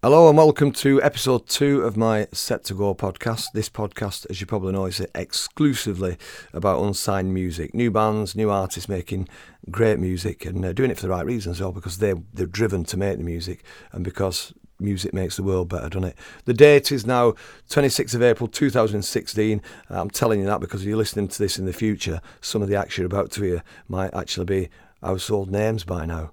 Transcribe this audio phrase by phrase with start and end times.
[0.00, 3.50] Hello and welcome to episode two of my Set to Go podcast.
[3.52, 6.16] This podcast, as you probably know, is exclusively
[6.52, 9.28] about unsigned music, new bands, new artists making
[9.72, 12.46] great music and uh, doing it for the right reasons as well because they're, they're
[12.46, 16.16] driven to make the music and because music makes the world better, doesn't it?
[16.44, 17.32] The date is now
[17.68, 19.60] 26th of April 2016.
[19.90, 22.68] I'm telling you that because if you're listening to this in the future, some of
[22.68, 24.68] the acts you're about to hear might actually be
[25.02, 26.30] household names by now.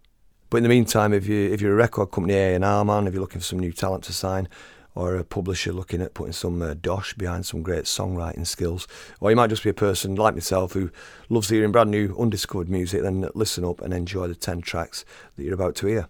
[0.55, 3.07] But in the meantime, if you if you're a record company A and R man,
[3.07, 4.47] if you're looking for some new talent to sign,
[4.93, 8.87] or a publisher looking at putting some uh, dosh behind some great songwriting skills,
[9.19, 10.91] or you might just be a person like myself who
[11.27, 15.03] loves hearing brand new undiscovered music, then listen up and enjoy the 10 tracks
[15.35, 16.07] that you're about to hear.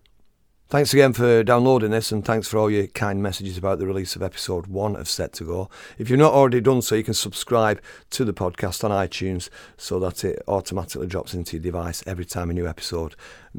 [0.67, 4.15] Thanks again for downloading this and thanks for all your kind messages about the release
[4.15, 5.69] of episode one of Set to Go.
[5.99, 7.79] If you've not already done so, you can subscribe
[8.09, 12.49] to the podcast on iTunes so that it automatically drops into your device every time
[12.49, 13.15] a new episode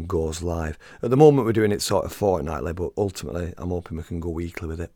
[0.09, 0.77] goes live.
[1.01, 4.19] At the moment, we're doing it sort of fortnightly, but ultimately, I'm hoping we can
[4.19, 4.91] go weekly with it.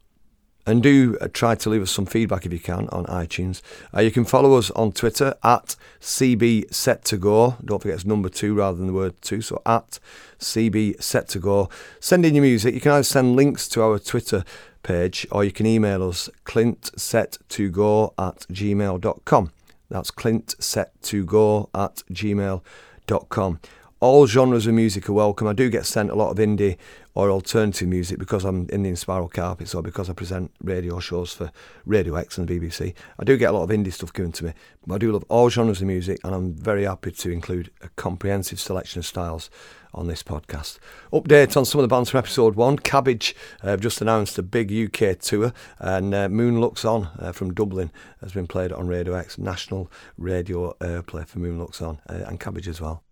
[0.67, 3.63] And do uh, try to leave us some feedback if you can on iTunes.
[3.95, 7.57] Uh, you can follow us on Twitter at CB Set to Go.
[7.65, 9.41] Don't forget it's number two rather than the word two.
[9.41, 9.99] So at
[10.39, 11.69] CB Set to Go.
[11.99, 12.75] Send in your music.
[12.75, 14.45] You can either send links to our Twitter
[14.83, 19.53] page or you can email us clintset2go at gmail.com.
[19.89, 23.61] That's clintset2go at gmail.com
[24.01, 25.47] all genres of music are welcome.
[25.47, 26.79] I do get sent a lot of indie
[27.15, 31.35] or alternative music because I'm in the Inspiral Carpets or because I present radio shows
[31.35, 31.53] for
[31.85, 32.95] Radio X and BBC.
[33.19, 34.55] I do get a lot of indie stuff given to me,
[34.87, 37.91] but I do love all genres of music and I'm very happy to include a
[37.91, 39.51] comprehensive selection of styles
[39.93, 40.79] on this podcast.
[41.13, 42.79] Update on some of the bands from episode one.
[42.79, 47.33] Cabbage uh, have just announced a big UK tour, and uh, Moon Looks On uh,
[47.33, 47.91] from Dublin
[48.23, 52.41] has been played on Radio X, national radio airplay for Moon Looks On, uh, and
[52.41, 53.03] Cabbage as well.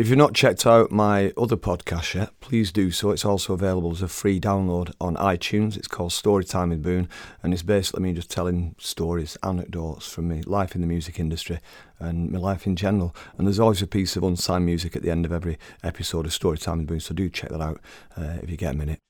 [0.00, 3.10] If you've not checked out my other podcast yet, please do so.
[3.10, 5.76] It's also available as a free download on iTunes.
[5.76, 7.06] It's called Storytime with Boon,
[7.42, 11.58] and it's basically me just telling stories, anecdotes from my life in the music industry
[11.98, 13.14] and my life in general.
[13.36, 16.32] And there's always a piece of unsigned music at the end of every episode of
[16.32, 17.78] Storytime with Boon, so do check that out
[18.16, 19.00] uh, if you get a minute.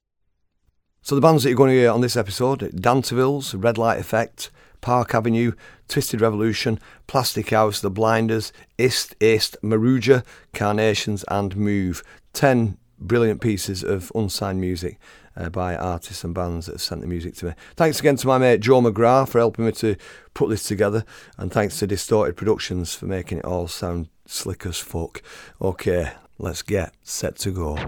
[1.02, 4.50] So the bands that you're going to hear on this episode, Dantevilles, Red Light Effect,
[4.80, 5.52] Park Avenue,
[5.88, 12.02] Twisted Revolution, Plastic House, The Blinders, Ist, Ist, Maruja, Carnations, and Move.
[12.32, 14.98] Ten brilliant pieces of unsigned music
[15.36, 17.52] uh, by artists and bands that have sent the music to me.
[17.76, 19.96] Thanks again to my mate Joe McGrath for helping me to
[20.34, 21.04] put this together,
[21.38, 25.22] and thanks to Distorted Productions for making it all sound slick as fuck.
[25.60, 27.78] Okay, let's get set to go.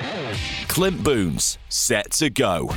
[0.68, 2.74] Clint Boon's Set to Go.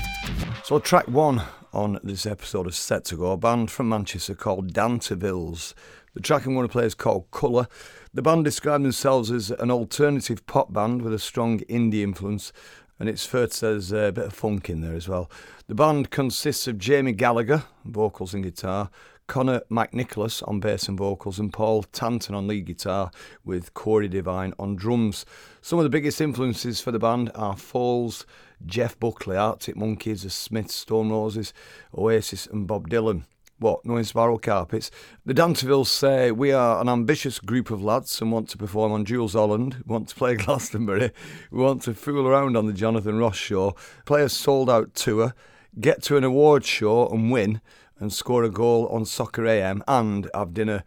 [0.63, 1.43] So, track one
[1.75, 5.73] on this episode of Set to Go, a band from Manchester called Dantevilles.
[6.13, 7.67] The track I'm going to play is called Colour.
[8.13, 12.53] The band describe themselves as an alternative pop band with a strong indie influence,
[12.97, 15.29] and it's fair to say there's a bit of funk in there as well.
[15.67, 18.89] The band consists of Jamie Gallagher, vocals and guitar,
[19.27, 23.11] Connor McNicholas on bass and vocals, and Paul Tanton on lead guitar,
[23.43, 25.25] with Corey Devine on drums.
[25.61, 28.25] Some of the biggest influences for the band are Foals,
[28.65, 31.53] Jeff Buckley, Arctic Monkeys, The Smiths, Stone Roses,
[31.97, 33.23] Oasis, and Bob Dylan.
[33.57, 34.91] What, no Inspiral Carpets?
[35.25, 39.05] The Dantevilles say, We are an ambitious group of lads and want to perform on
[39.05, 41.11] Jools Holland, want to play Glastonbury,
[41.51, 45.33] we want to fool around on the Jonathan Ross show, play a sold out tour,
[45.79, 47.61] get to an award show and win,
[47.97, 50.83] and score a goal on Soccer AM, and have dinner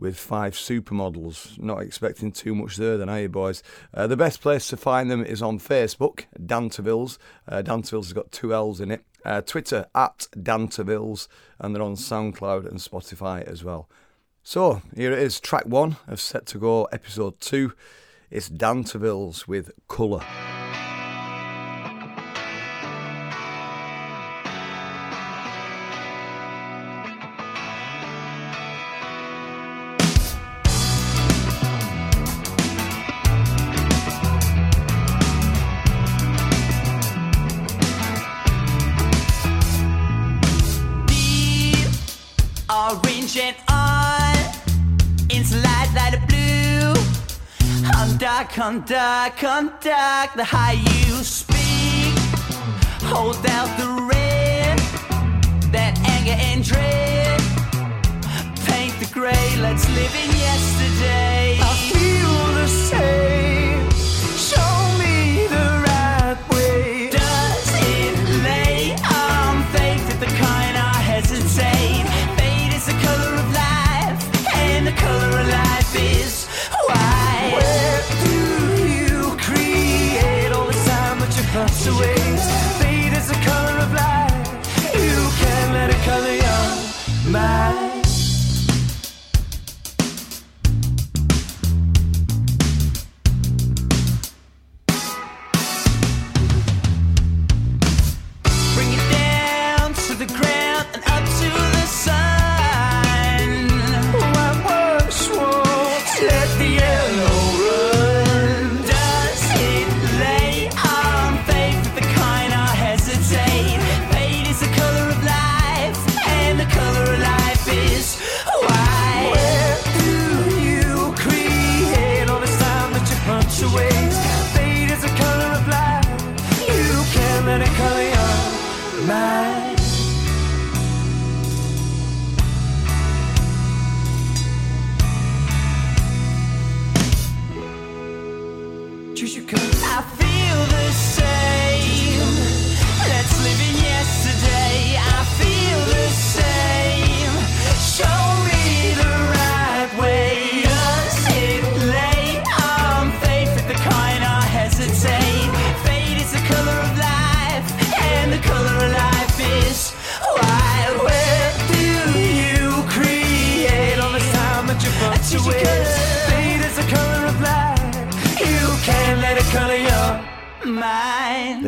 [0.00, 1.58] with five supermodels.
[1.60, 3.62] Not expecting too much there, then, are you, boys?
[3.94, 7.18] Uh, the best place to find them is on Facebook, Dantevilles.
[7.46, 9.04] Uh, Dantevilles has got two L's in it.
[9.24, 11.28] Uh, Twitter, at Dantevilles,
[11.58, 13.88] and they're on SoundCloud and Spotify as well.
[14.42, 17.74] So, here it is, track one of Set to Go, episode two.
[18.30, 20.24] It's Dantevilles with Colour.
[48.58, 52.14] On dark the higher you speak.
[53.12, 54.78] Hold out the red
[55.72, 57.40] that anger and dread.
[58.66, 61.58] Paint the gray let's live in yesterday.
[61.60, 63.49] I feel the same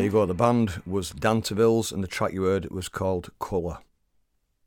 [0.02, 0.26] There you go.
[0.26, 3.78] The band was Dantevilles, and the track you heard was called Colour.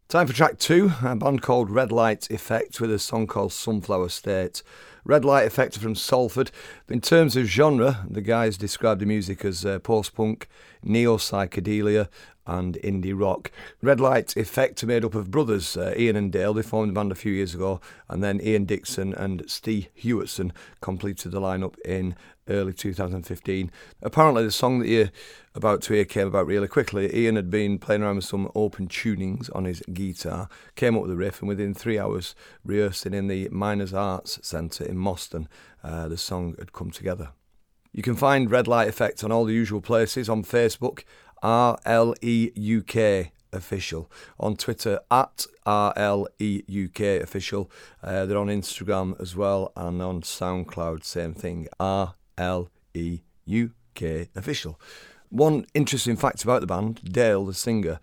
[0.08, 4.08] Time for track two, a band called Red Light Effect with a song called Sunflower
[4.08, 4.64] State.
[5.04, 6.52] Red Light Effect from Salford.
[6.88, 10.48] In terms of genre, the guys describe the music as uh, post punk,
[10.82, 12.08] neo psychedelia,
[12.46, 13.52] and indie rock.
[13.82, 16.54] Red Light Effect are made up of brothers uh, Ian and Dale.
[16.54, 20.52] They formed the band a few years ago, and then Ian Dixon and Steve Hewitson
[20.82, 22.16] completed the lineup in
[22.48, 23.72] early 2015.
[24.02, 25.12] Apparently, the song that you're
[25.54, 27.14] about to hear came about really quickly.
[27.16, 31.12] Ian had been playing around with some open tunings on his guitar, came up with
[31.12, 35.48] the riff, and within three hours, rehearsing in the Miners Arts Centre in Moston,
[35.84, 37.30] uh, the song had come together.
[37.96, 41.06] You can find Red Light Effect on all the usual places on Facebook
[41.46, 44.12] RLEUK official.
[44.40, 47.72] On Twitter, at RLEUK official.
[48.04, 52.70] Uh, they're on Instagram as well and on SoundCloud, same thing, RLEUK
[54.36, 54.80] official.
[55.30, 58.00] One interesting fact about the band Dale, the singer,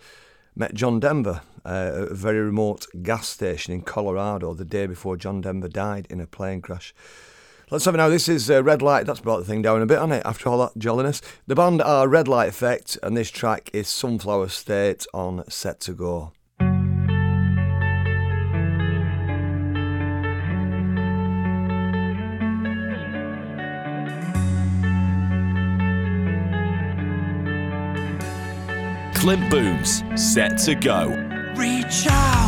[0.54, 5.16] met John Denver uh, at a very remote gas station in Colorado the day before
[5.16, 6.94] John Denver died in a plane crash.
[7.72, 8.10] Let's have it now.
[8.10, 9.06] This is uh, Red Light.
[9.06, 10.22] That's brought the thing down a bit, hasn't it?
[10.26, 11.22] After all that jolliness.
[11.46, 15.94] The band are Red Light Effect, and this track is Sunflower State on Set to
[15.94, 16.32] Go.
[29.14, 31.06] Clint Boon's, set to go.
[31.56, 32.41] Reach out.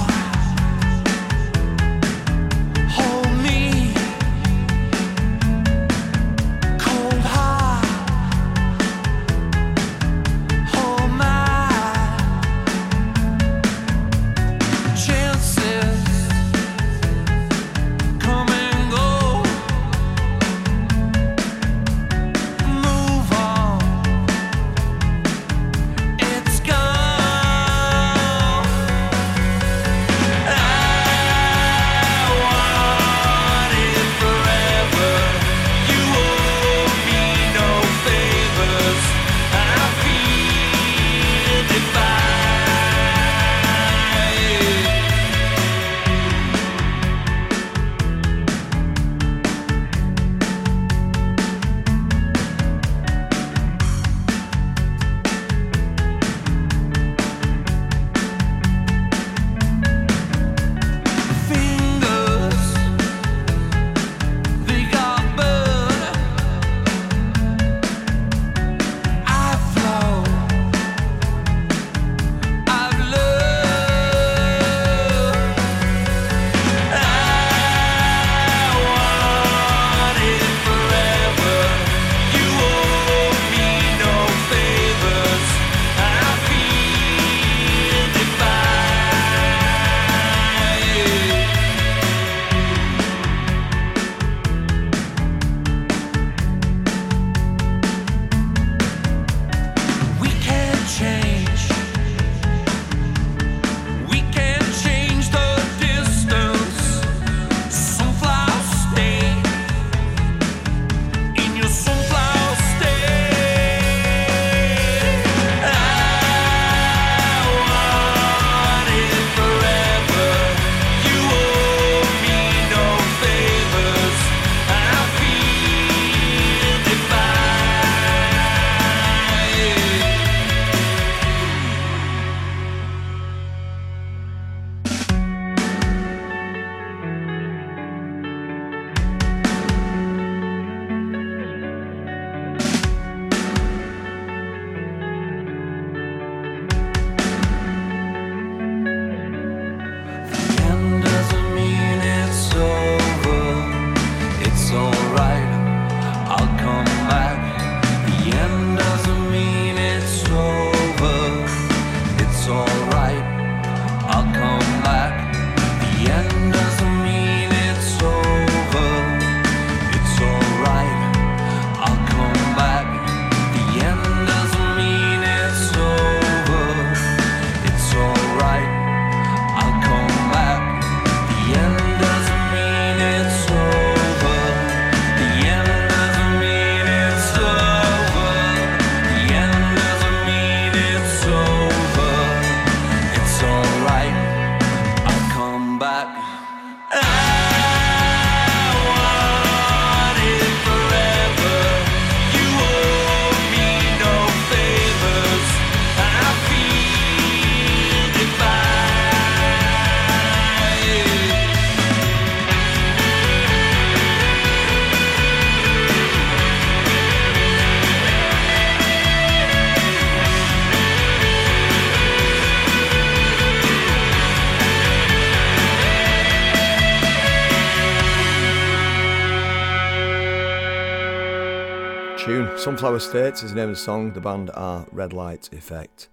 [232.84, 234.12] Sunflower States is the name of the song.
[234.12, 236.10] The band are Red Light Effect.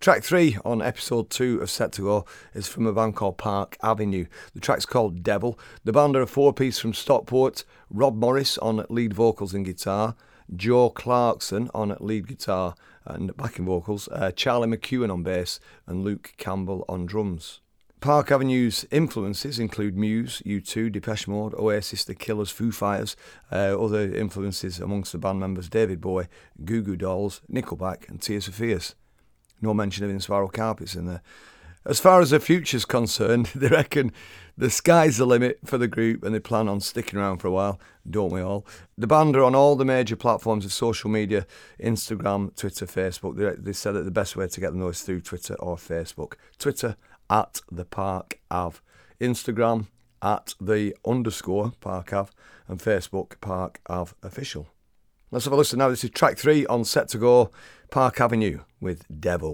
[0.00, 3.76] Track three on episode two of Set to Go is from a band called Park
[3.82, 4.24] Avenue.
[4.54, 5.58] The track's called Devil.
[5.84, 10.16] The band are a four piece from Stockport Rob Morris on lead vocals and guitar,
[10.56, 16.32] Joe Clarkson on lead guitar and backing vocals, uh, Charlie McEwen on bass, and Luke
[16.38, 17.60] Campbell on drums.
[18.04, 23.16] Park Avenue's influences include Muse, U2, Depeche Mode, Oasis, The Killers, Foo Fighters.
[23.50, 26.26] Uh, other influences amongst the band members David Bowie,
[26.66, 28.94] Goo Goo Dolls, Nickelback, and Tears for Fears.
[29.62, 31.22] No mention of Inspiral Carpets in there.
[31.86, 34.12] As far as the future's concerned, they reckon
[34.58, 37.52] the sky's the limit for the group and they plan on sticking around for a
[37.52, 38.66] while, don't we all?
[38.98, 41.46] The band are on all the major platforms of social media
[41.82, 43.36] Instagram, Twitter, Facebook.
[43.36, 46.34] They, they said that the best way to get them is through Twitter or Facebook.
[46.58, 46.96] Twitter
[47.34, 48.80] at the Park Av,
[49.20, 49.88] Instagram
[50.22, 52.30] at the underscore Park Av,
[52.68, 54.68] and Facebook Park Av Official.
[55.32, 55.88] Let's have a listen now.
[55.88, 57.50] This is track three on Set to Go,
[57.90, 59.52] Park Avenue with Devil.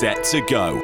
[0.00, 0.80] Set to go.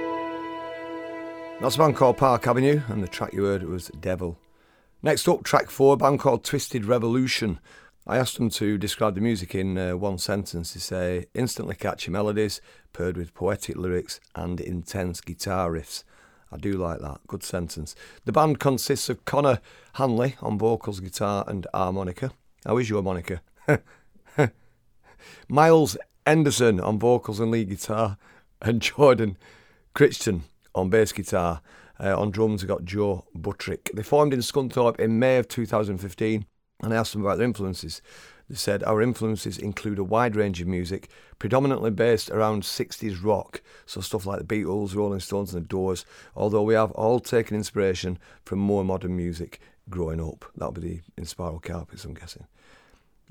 [1.60, 4.38] That's a band called Park Avenue, and the track you heard was Devil.
[5.02, 7.58] Next up, track four, a band called Twisted Revolution.
[8.06, 10.74] I asked them to describe the music in uh, one sentence.
[10.74, 12.60] They say instantly catchy melodies,
[12.92, 16.04] paired with poetic lyrics and intense guitar riffs.
[16.52, 17.18] I do like that.
[17.26, 17.96] Good sentence.
[18.26, 19.58] The band consists of Connor
[19.94, 22.30] Hanley on vocals, guitar, and harmonica.
[22.64, 23.42] How is your harmonica?
[25.48, 28.16] Miles Henderson on vocals and lead guitar,
[28.60, 29.36] and Jordan
[29.94, 30.44] Crichton
[30.74, 31.62] on bass guitar.
[31.98, 33.90] Uh, on drums, we got Joe Buttrick.
[33.92, 36.46] They formed in Scunthorpe in May of 2015,
[36.82, 38.00] and I asked them about their influences.
[38.48, 43.62] They said our influences include a wide range of music, predominantly based around 60s rock,
[43.84, 47.56] so stuff like the Beatles, Rolling Stones, and the Doors, although we have all taken
[47.56, 50.46] inspiration from more modern music growing up.
[50.56, 52.46] That'll be the Inspiral Carpets, I'm guessing.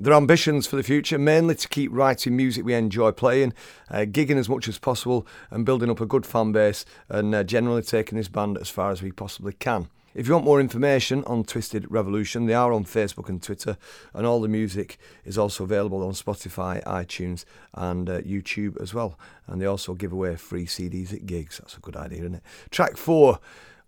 [0.01, 3.53] Their ambitions for the future mainly to keep writing music we enjoy playing,
[3.91, 7.43] uh, gigging as much as possible, and building up a good fan base, and uh,
[7.43, 9.89] generally taking this band as far as we possibly can.
[10.15, 13.77] If you want more information on Twisted Revolution, they are on Facebook and Twitter,
[14.13, 19.19] and all the music is also available on Spotify, iTunes, and uh, YouTube as well.
[19.47, 21.57] And they also give away free CDs at gigs.
[21.57, 22.43] That's a good idea, isn't it?
[22.71, 23.39] Track four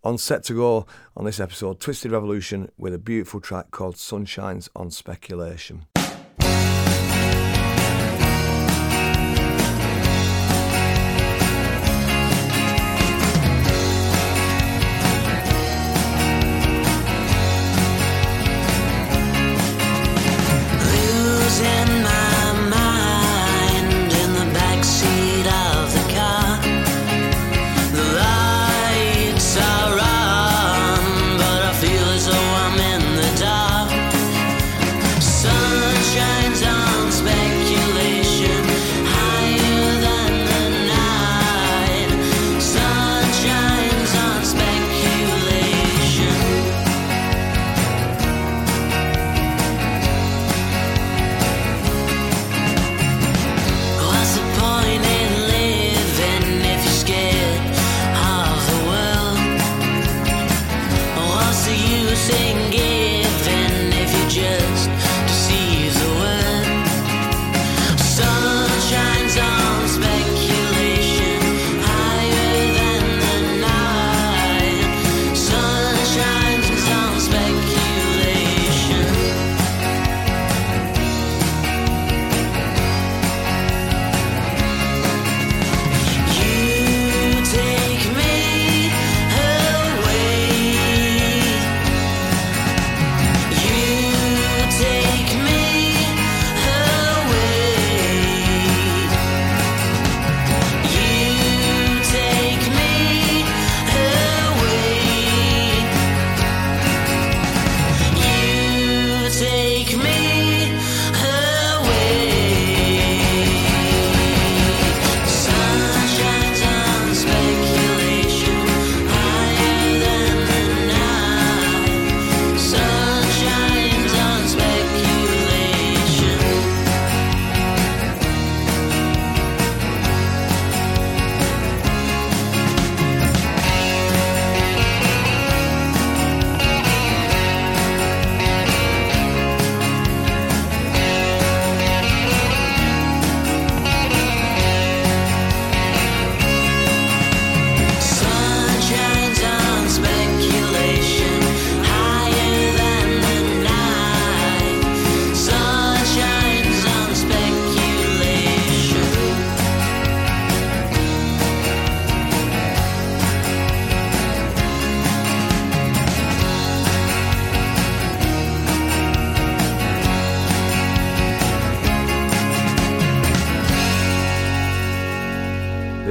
[0.04, 4.68] on set to go on this episode Twisted Revolution with a beautiful track called Sunshines
[4.76, 5.86] on Speculation.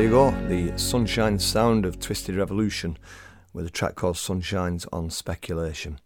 [0.00, 2.96] There you go, the sunshine sound of Twisted Revolution
[3.52, 6.00] with a track called Sunshines on Speculation.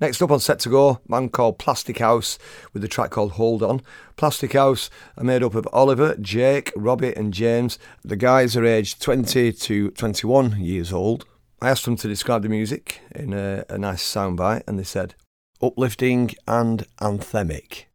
[0.00, 2.38] Next up on Set to Go, man called Plastic House
[2.72, 3.82] with a track called Hold On.
[4.14, 7.80] Plastic House are made up of Oliver, Jake, Robbie, and James.
[8.04, 11.24] The guys are aged 20 to 21 years old.
[11.60, 15.16] I asked them to describe the music in a, a nice soundbite, and they said
[15.60, 17.86] uplifting and anthemic.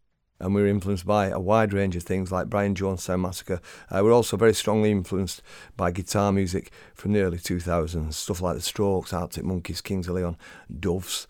[0.44, 3.62] And we were influenced by a wide range of things like Brian Jonestown Massacre.
[3.90, 5.42] Uh, we're also very strongly influenced
[5.78, 10.16] by guitar music from the early 2000s, stuff like The Strokes, Arctic Monkeys, Kings of
[10.16, 10.36] Leon,
[10.82, 11.28] Doves.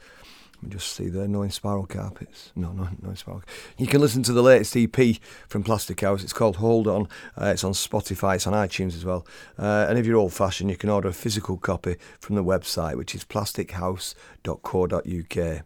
[0.56, 2.52] Let me just see there, no spiral carpets.
[2.56, 3.44] No, no, no spiral.
[3.78, 6.24] You can listen to the latest EP from Plastic House.
[6.24, 7.08] It's called Hold On.
[7.40, 8.34] Uh, it's on Spotify.
[8.34, 9.28] It's on iTunes as well.
[9.60, 13.14] Uh, and if you're old-fashioned, you can order a physical copy from the website, which
[13.14, 15.66] is plastichouse.co.uk.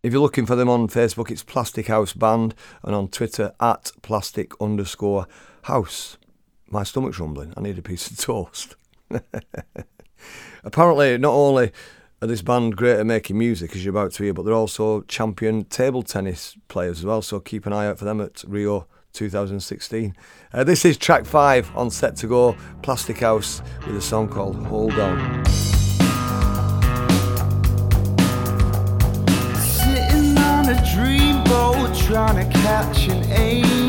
[0.00, 3.90] If you're looking for them on Facebook, it's Plastic House Band, and on Twitter at
[4.00, 5.26] plastic underscore
[5.62, 6.18] house.
[6.70, 7.52] My stomach's rumbling.
[7.56, 8.76] I need a piece of toast.
[10.64, 11.72] Apparently, not only
[12.22, 15.00] are this band great at making music, as you're about to hear, but they're also
[15.02, 17.22] champion table tennis players as well.
[17.22, 20.14] So keep an eye out for them at Rio 2016.
[20.52, 24.64] Uh, this is track five on Set to Go, Plastic House, with a song called
[24.66, 25.77] Hold On.
[30.98, 33.87] Dreamboat trying to catch an angel.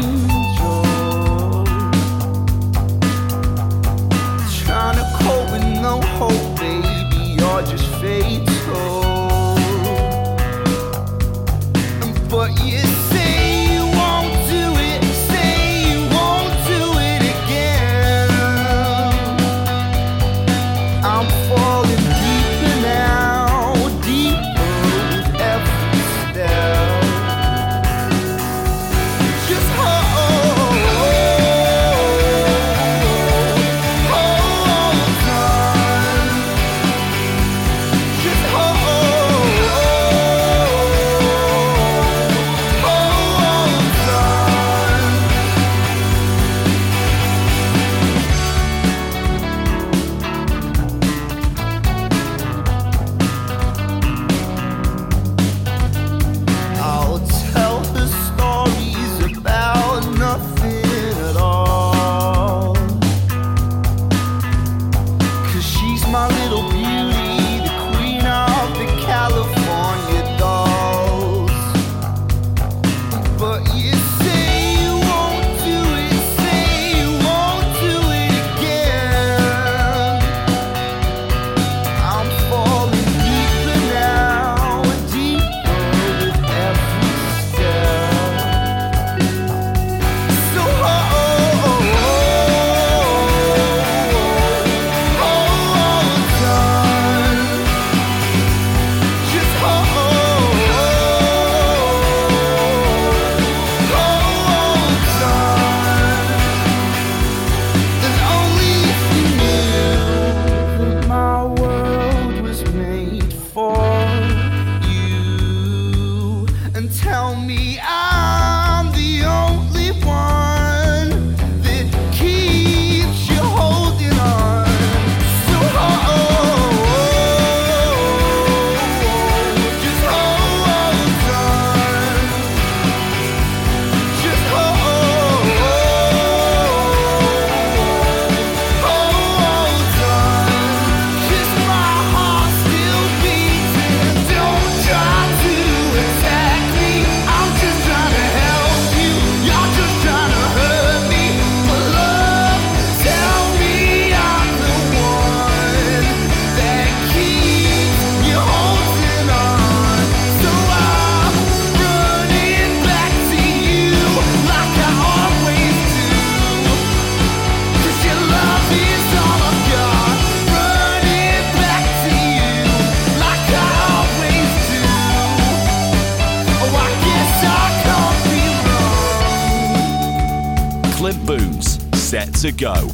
[182.51, 182.89] To go.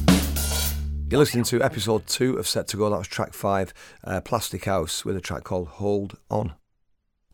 [1.10, 2.90] You're listening to episode two of Set to Go.
[2.90, 6.54] That was track five, uh, Plastic House, with a track called Hold On.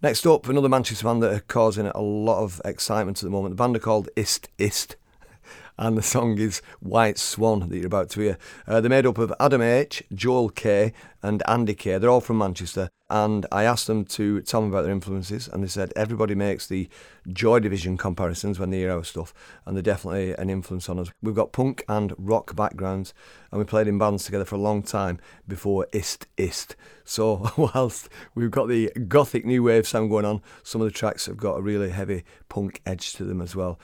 [0.03, 3.53] Next up, another Manchester band that are causing a lot of excitement at the moment.
[3.53, 4.97] The band are called Ist Ist,
[5.79, 8.37] and the song is White Swan that you're about to hear.
[8.67, 11.97] Uh, they're made up of Adam H, Joel K, and Andy K.
[11.97, 15.61] They're all from Manchester, and I asked them to tell me about their influences, and
[15.61, 16.87] they said everybody makes the
[17.27, 19.33] Joy Division comparisons when they hear our stuff,
[19.65, 21.11] and they're definitely an influence on us.
[21.21, 23.13] We've got punk and rock backgrounds,
[23.51, 26.77] and we played in bands together for a long time before Ist Ist.
[27.03, 31.25] So whilst we've got the gothic new wave sound going on, some of the tracks
[31.25, 33.77] have got a really heavy punk edge to them as well.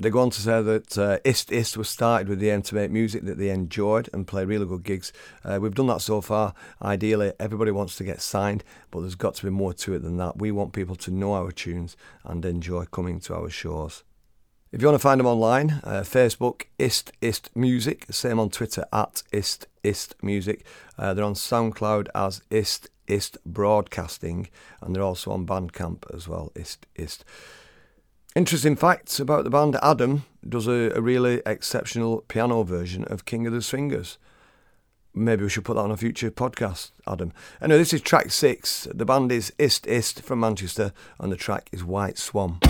[0.00, 2.74] They go on to say that uh, Ist Ist was started with the aim to
[2.74, 5.12] make music that they enjoyed and play really good gigs.
[5.44, 6.54] Uh, we've done that so far.
[6.80, 10.16] Ideally, everybody wants to get signed, but there's got to be more to it than
[10.16, 10.38] that.
[10.38, 14.02] We want people to know our tunes and enjoy coming to our shows.
[14.72, 18.86] If you want to find them online, uh, Facebook, Ist Ist Music, same on Twitter
[18.94, 20.64] at Ist Ist Music.
[20.98, 24.48] Uh, they're on SoundCloud as Ist Ist Broadcasting,
[24.80, 26.52] and they're also on Bandcamp as well.
[26.54, 27.22] Ist Ist.
[28.36, 33.44] Interesting facts about the band Adam does a, a really exceptional piano version of King
[33.44, 34.18] of the Swingers.
[35.12, 37.32] Maybe we should put that on a future podcast, Adam.
[37.60, 38.86] Anyway, this is track six.
[38.94, 42.60] The band is Ist Ist from Manchester, and the track is White Swan.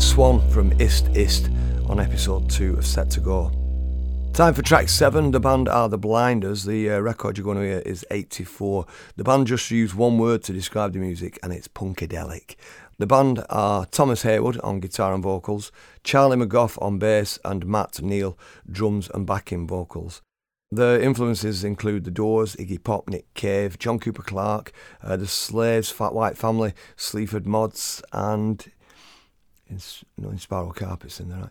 [0.00, 1.50] Swan from Ist Ist
[1.88, 3.50] on episode two of Set to Go.
[4.32, 5.32] Time for track seven.
[5.32, 6.64] The band are The Blinders.
[6.64, 8.86] The uh, record you're going to hear is 84.
[9.16, 12.54] The band just used one word to describe the music, and it's punkadelic.
[12.98, 15.72] The band are Thomas Haywood on guitar and vocals,
[16.04, 18.38] Charlie McGough on bass, and Matt Neal
[18.70, 20.22] drums and backing vocals.
[20.70, 25.90] The influences include The Doors, Iggy Pop, Nick Cave, John Cooper Clarke, uh, The Slaves,
[25.90, 28.70] Fat White Family, Sleaford Mods, and
[29.68, 29.78] in,
[30.16, 31.30] no, Inspiral Carpets in.
[31.30, 31.50] Right?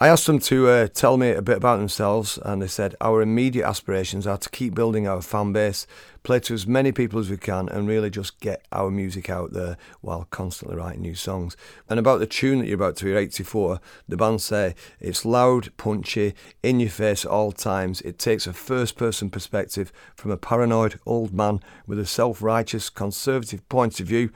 [0.00, 3.20] I asked them to uh, tell me a bit about themselves, and they said our
[3.20, 5.88] immediate aspirations are to keep building our fan base,
[6.22, 9.54] play to as many people as we can, and really just get our music out
[9.54, 11.56] there while constantly writing new songs.
[11.88, 15.76] And about the tune that you're about to hear, 84, the band say it's loud,
[15.76, 18.00] punchy, in your face at all times.
[18.02, 22.88] It takes a first person perspective from a paranoid old man with a self righteous,
[22.88, 24.30] conservative point of view.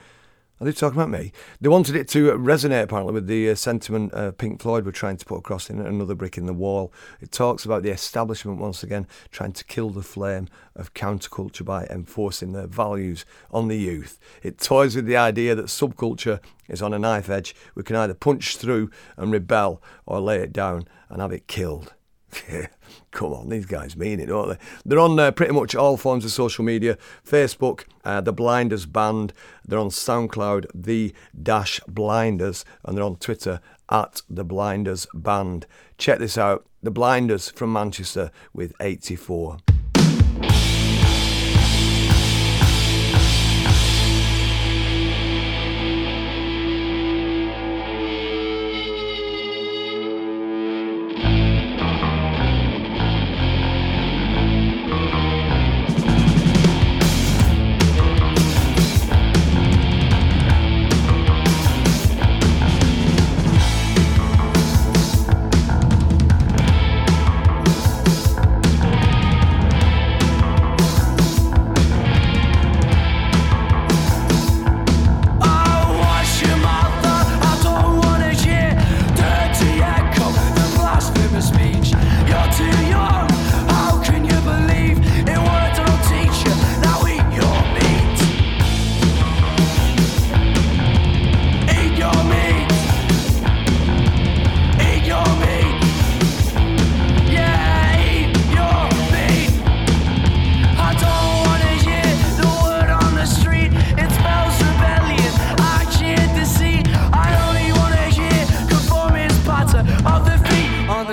[0.62, 1.32] Are they talking about me?
[1.60, 5.16] They wanted it to resonate apparently with the uh, sentiment uh, Pink Floyd were trying
[5.16, 6.92] to put across in another brick in the wall.
[7.20, 10.46] It talks about the establishment once again trying to kill the flame
[10.76, 14.20] of counterculture by enforcing their values on the youth.
[14.44, 17.56] It toys with the idea that subculture is on a knife edge.
[17.74, 21.92] We can either punch through and rebel or lay it down and have it killed.
[23.10, 24.58] Come on, these guys mean it, don't they?
[24.84, 29.32] They're on uh, pretty much all forms of social media Facebook, uh, The Blinders Band.
[29.66, 32.64] They're on SoundCloud, The Dash Blinders.
[32.84, 33.60] And they're on Twitter,
[33.92, 35.66] at The Blinders Band.
[35.98, 39.58] Check this out The Blinders from Manchester with 84.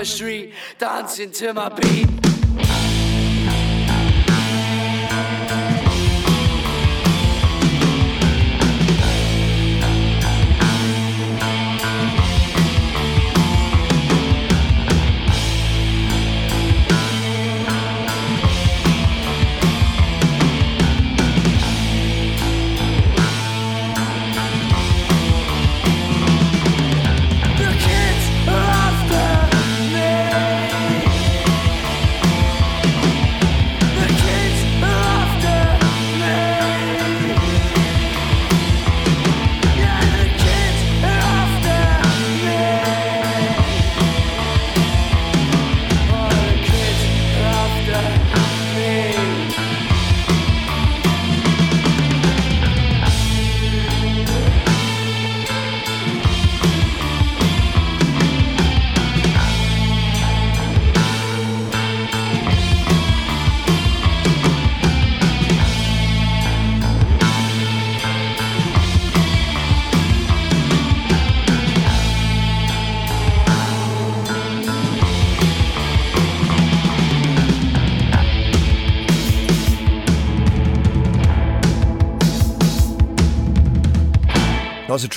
[0.09, 2.38] Street, dancing to my beat.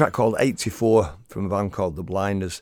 [0.02, 2.60] Track called 84 from a band called The Blinders.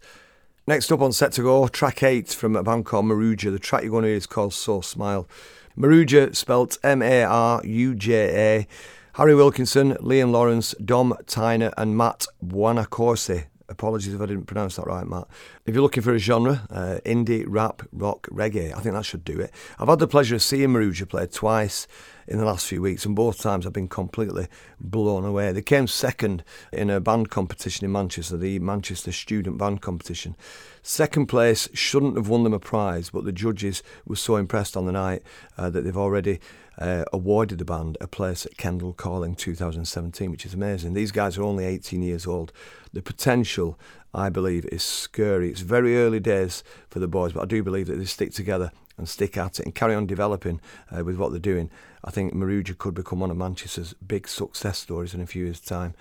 [0.66, 3.50] Next up on Set to Go, track 8 from a band called Maruja.
[3.50, 5.26] The track you're going to hear is called So Smile.
[5.74, 8.66] Maruja, spelt M A R U J A.
[9.14, 13.46] Harry Wilkinson, Liam Lawrence, Dom Tyner, and Matt Buonacorsi.
[13.70, 15.28] Apologies if I didn't pronounce that right, Matt.
[15.64, 19.24] If you're looking for a genre, uh, indie, rap, rock, reggae, I think that should
[19.24, 19.52] do it.
[19.78, 21.86] I've had the pleasure of seeing Maruja play twice
[22.26, 24.48] in the last few weeks, and both times I've been completely
[24.80, 25.52] blown away.
[25.52, 30.36] They came second in a band competition in Manchester, the Manchester Student Band Competition.
[30.82, 34.86] Second place shouldn't have won them a prize, but the judges were so impressed on
[34.86, 35.22] the night
[35.56, 36.40] uh, that they've already
[36.80, 40.94] uh, awarded the band a place at Kendal Calling 2017, which is amazing.
[40.94, 42.52] These guys are only 18 years old.
[42.92, 43.78] The potential,
[44.14, 45.50] I believe, is scary.
[45.50, 48.72] It's very early days for the boys, but I do believe that they stick together
[48.96, 50.60] and stick at it and carry on developing
[50.90, 51.70] uh, with what they're doing.
[52.02, 55.60] I think Maruja could become one of Manchester's big success stories in a few years'
[55.60, 55.94] time.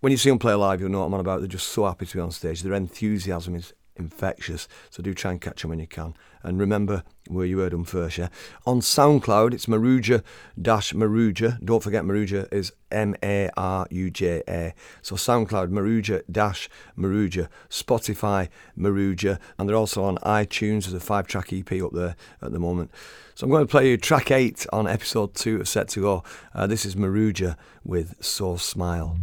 [0.00, 1.40] When you see them play live, you'll know what I'm on about.
[1.40, 2.62] They're just so happy to be on stage.
[2.62, 4.68] Their enthusiasm is infectious.
[4.90, 6.14] So do try and catch them when you can.
[6.42, 8.28] And remember where you heard them first, yeah?
[8.66, 10.22] On SoundCloud, it's Maruja
[10.60, 11.62] dash Maruja.
[11.62, 14.74] Don't forget Maruja is M A R U J A.
[15.02, 17.48] So SoundCloud, Maruja dash Maruja.
[17.68, 19.38] Spotify, Maruja.
[19.58, 20.84] And they're also on iTunes.
[20.84, 22.90] There's a five track EP up there at the moment.
[23.34, 26.24] So I'm going to play you track eight on episode two of Set to Go.
[26.54, 29.18] Uh, this is Maruja with So Smile.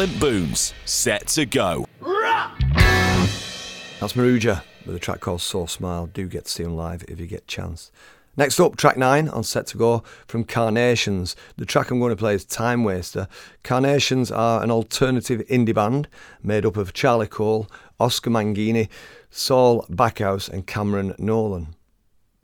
[0.00, 1.86] Clint Boon's, set to go.
[4.00, 6.06] That's Maruja with a track called So Smile.
[6.06, 7.92] Do get to see them live if you get a chance.
[8.34, 11.36] Next up, track nine on Set to Go from Carnations.
[11.58, 13.28] The track I'm going to play is Time Waster.
[13.62, 16.08] Carnations are an alternative indie band
[16.42, 18.88] made up of Charlie Cole, Oscar Mangini,
[19.28, 21.76] Saul Backhouse, and Cameron Nolan.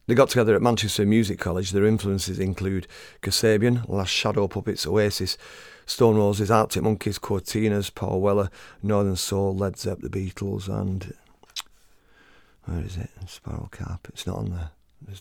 [0.09, 1.70] They got together at Manchester Music College.
[1.70, 2.86] Their influences include
[3.22, 5.38] Kasabian, Last Shadow Puppets, Oasis,
[5.87, 8.51] Stone Roses, Arctic Monkeys, Cortinas, Paul Weller,
[8.82, 11.14] Northern Soul, Led Zepp, The Beatles, and
[12.64, 13.11] where is it?
[13.26, 14.14] Spiral Carpet.
[14.14, 14.70] It's not on there.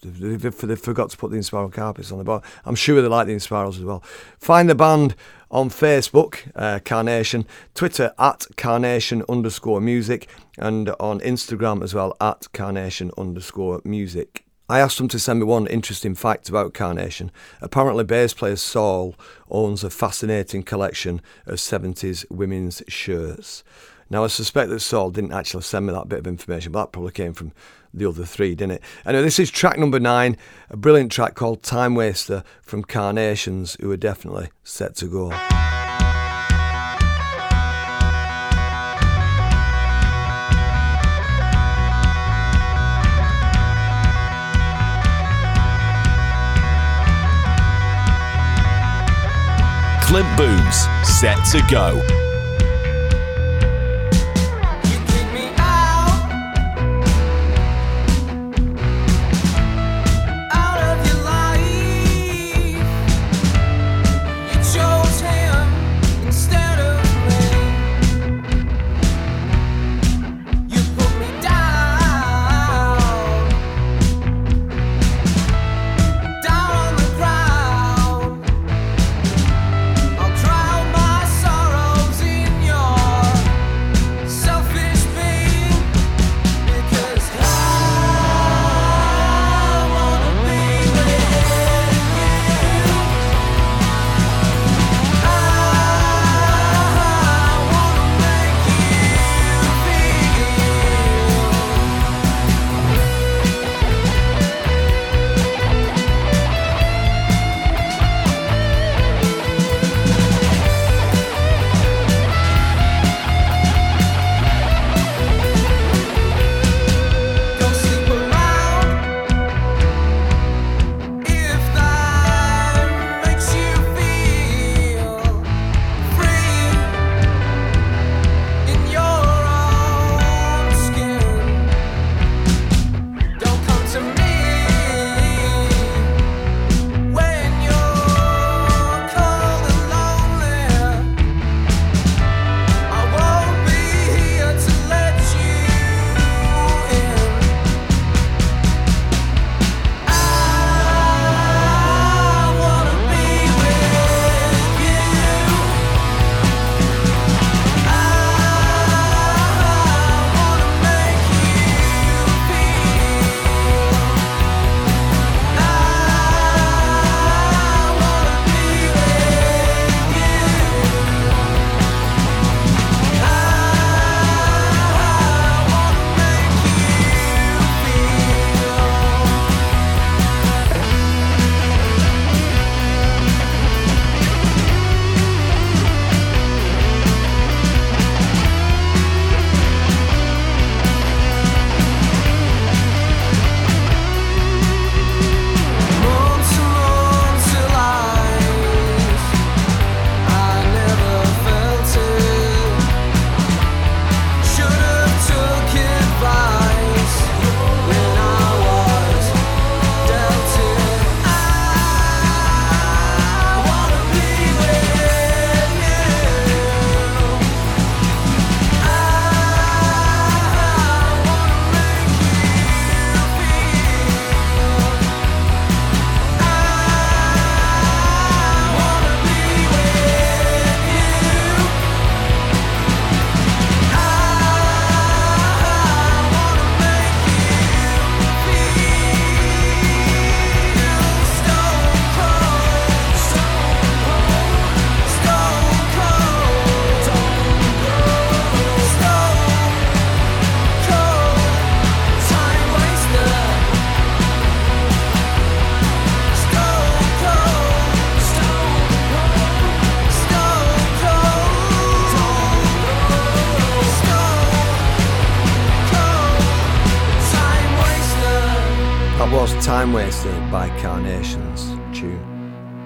[0.10, 2.50] They, forgot to put the Inspiral Carpets on the bottom.
[2.66, 4.00] I'm sure they like the Inspirals as well.
[4.40, 5.16] Find the band
[5.52, 7.46] on Facebook, uh, Carnation,
[7.76, 14.45] Twitter at Carnation underscore music, and on Instagram as well at Carnation underscore music.
[14.68, 17.30] I asked them to send me one interesting fact about Carnation.
[17.62, 19.16] Apparently, bass player Saul
[19.50, 23.64] owns a fascinating collection of 70s women's shirts.
[24.10, 26.92] Now, I suspect that Saul didn't actually send me that bit of information, but that
[26.92, 27.52] probably came from
[27.94, 28.84] the other three, didn't it?
[29.06, 30.36] Anyway, this is track number nine,
[30.70, 35.65] a brilliant track called Time Waster from Carnations, who are definitely set to go.
[50.38, 52.25] Boon's, set to go.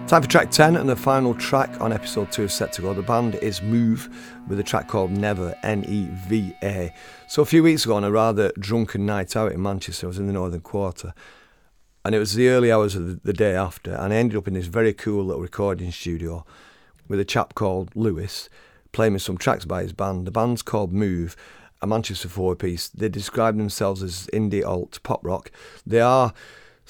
[0.10, 2.96] Time for track 10 and the final track on episode 2 of Set to Go.
[2.96, 4.10] The band is Move
[4.48, 6.92] with a track called Never, N E V A.
[7.28, 10.18] So, a few weeks ago, on a rather drunken night out in Manchester, I was
[10.18, 11.14] in the Northern Quarter
[12.04, 14.56] and it was the early hours of the, day after, and I ended up in
[14.56, 16.44] this very cool little recording studio
[17.08, 18.50] with a chap called Lewis
[18.92, 20.26] playing me some tracks by his band.
[20.26, 21.36] The band's called Move,
[21.84, 22.90] a Manchester four piece.
[22.90, 25.52] They describe themselves as indie alt pop rock.
[25.86, 26.34] They are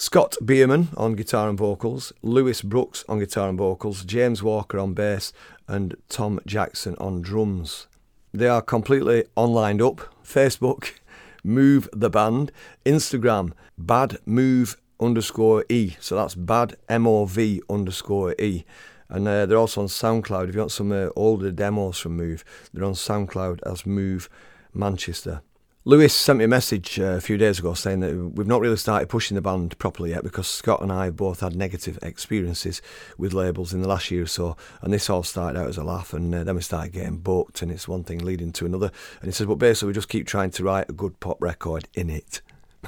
[0.01, 4.93] Scott Bierman on guitar and vocals, Lewis Brooks on guitar and vocals, James Walker on
[4.93, 5.33] bass,
[5.67, 7.87] and Tom Jackson on drums.
[8.33, 10.93] They are completely online up Facebook,
[11.43, 12.53] Move the Band.
[12.85, 15.97] Instagram, Bad Move underscore E.
[15.99, 18.63] So that's Bad M O V underscore E.
[19.09, 20.47] And uh, they're also on SoundCloud.
[20.47, 24.29] If you want some uh, older demos from Move, they're on SoundCloud as Move
[24.73, 25.41] Manchester.
[25.89, 28.77] Lewis sent me a message uh, a few days ago saying that we've not really
[28.77, 32.79] started pushing the band properly yet because Scott and I have both had negative experiences
[33.17, 34.55] with labels in the last year or so.
[34.83, 37.63] And this all started out as a laugh, and uh, then we started getting booked,
[37.63, 38.91] and it's one thing leading to another.
[39.19, 41.87] And he says, but basically, we just keep trying to write a good pop record
[41.95, 42.43] in it.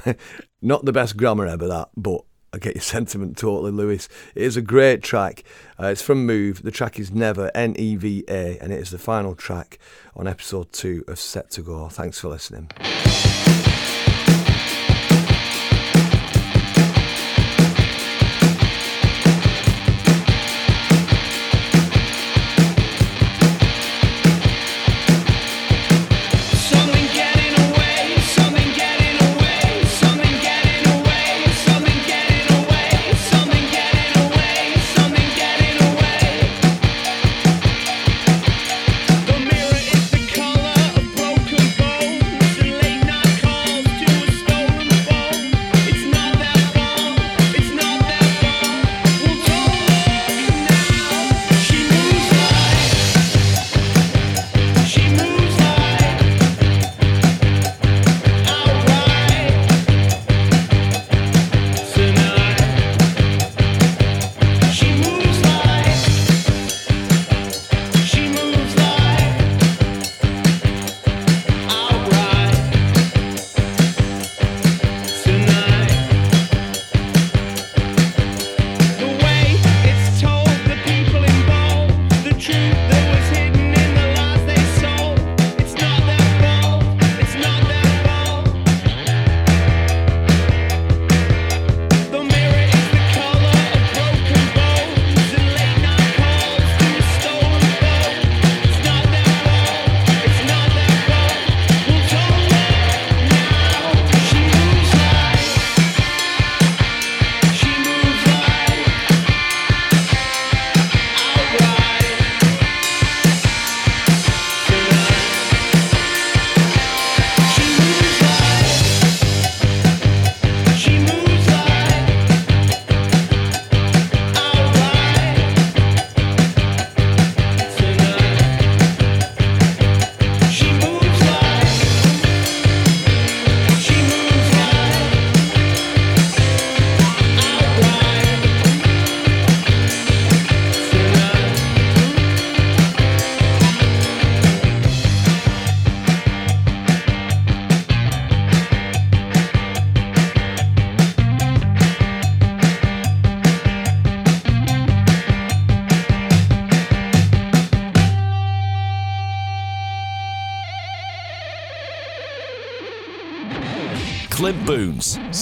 [0.62, 2.22] not the best grammar ever, that, but
[2.52, 4.08] I get your sentiment totally, Lewis.
[4.34, 5.44] It is a great track.
[5.80, 6.62] Uh, it's from Move.
[6.62, 9.78] The track is Never, N E V A, and it is the final track
[10.14, 11.88] on episode two of Set to Go.
[11.88, 12.70] Thanks for listening.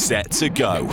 [0.01, 0.89] Set to go.